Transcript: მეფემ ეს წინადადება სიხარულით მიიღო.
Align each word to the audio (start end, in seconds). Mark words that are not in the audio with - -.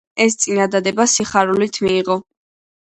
მეფემ 0.09 0.23
ეს 0.29 0.37
წინადადება 0.45 1.07
სიხარულით 1.13 1.81
მიიღო. 1.87 2.21